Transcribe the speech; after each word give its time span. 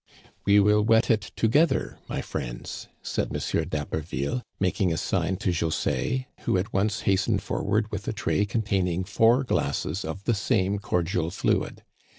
"We 0.45 0.59
will 0.59 0.81
*wet' 0.83 1.11
it 1.11 1.29
together, 1.35 1.99
my 2.09 2.21
friends," 2.23 2.87
said 3.03 3.27
M. 3.27 3.33
d'Haberville, 3.69 4.41
making 4.59 4.91
a 4.91 4.97
sign 4.97 5.35
to 5.35 5.51
José, 5.51 6.25
who 6.39 6.57
at 6.57 6.73
once 6.73 7.01
hast 7.01 7.29
ened 7.29 7.41
forward 7.41 7.91
with 7.91 8.07
a 8.07 8.11
tray 8.13 8.45
containing 8.45 9.03
four 9.03 9.43
glasses 9.43 10.03
of 10.03 10.23
the 10.23 10.33
same 10.33 10.79
cordial 10.79 11.29
fluid. 11.29 11.83